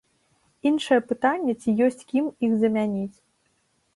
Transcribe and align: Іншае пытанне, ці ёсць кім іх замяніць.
Іншае 0.69 0.97
пытанне, 1.09 1.53
ці 1.61 1.75
ёсць 1.87 2.01
кім 2.13 2.25
іх 2.47 2.57
замяніць. 2.63 3.17